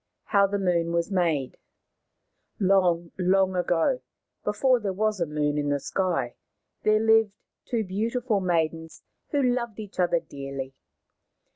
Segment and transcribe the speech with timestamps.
[0.23, 1.57] HOW THE MOON WAS MADE
[2.59, 4.01] Long, long ago,
[4.43, 6.33] before there was a moon in the sky,
[6.81, 7.33] there lived
[7.65, 10.73] two beautiful maidens who loved each other dearly.